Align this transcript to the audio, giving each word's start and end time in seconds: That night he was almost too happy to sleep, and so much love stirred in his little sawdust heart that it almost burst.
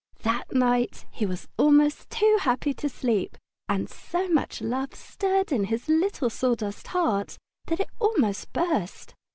That 0.23 0.51
night 0.51 1.05
he 1.11 1.27
was 1.27 1.47
almost 1.59 2.09
too 2.09 2.39
happy 2.41 2.73
to 2.73 2.89
sleep, 2.89 3.37
and 3.69 3.87
so 3.87 4.27
much 4.27 4.59
love 4.59 4.95
stirred 4.95 5.51
in 5.51 5.65
his 5.65 5.87
little 5.87 6.31
sawdust 6.31 6.87
heart 6.87 7.37
that 7.67 7.79
it 7.81 7.89
almost 7.99 8.51
burst. 8.51 9.13